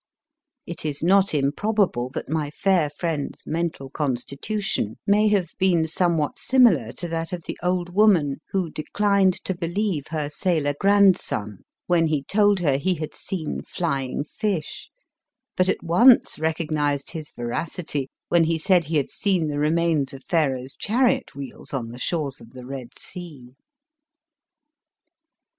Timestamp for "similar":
6.39-6.91